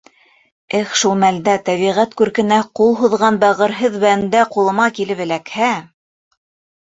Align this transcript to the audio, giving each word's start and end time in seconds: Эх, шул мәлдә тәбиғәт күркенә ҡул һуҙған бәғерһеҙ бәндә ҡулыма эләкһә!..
Эх, 0.77 0.93
шул 0.99 1.11
мәлдә 1.23 1.53
тәбиғәт 1.67 2.15
күркенә 2.21 2.57
ҡул 2.79 2.97
һуҙған 3.01 3.37
бәғерһеҙ 3.45 3.99
бәндә 4.05 4.41
ҡулыма 4.55 4.87
эләкһә!.. 5.05 5.69